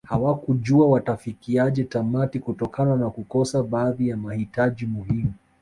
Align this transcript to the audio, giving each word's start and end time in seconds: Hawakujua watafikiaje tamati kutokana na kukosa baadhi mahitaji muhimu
Hawakujua 0.09 0.87
watafikiaje 0.87 1.83
tamati 1.83 2.39
kutokana 2.39 2.95
na 2.95 3.09
kukosa 3.09 3.63
baadhi 3.63 4.13
mahitaji 4.15 4.85
muhimu 4.85 5.33